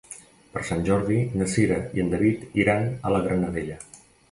Per 0.53 0.61
Sant 0.69 0.79
Jordi 0.87 1.17
na 1.41 1.49
Cira 1.51 1.77
i 1.99 2.03
en 2.05 2.11
David 2.15 2.59
iran 2.65 2.91
a 3.11 3.15
la 3.17 3.23
Granadella. 3.29 3.81